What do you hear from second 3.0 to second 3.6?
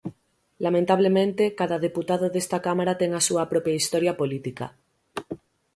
ten a súa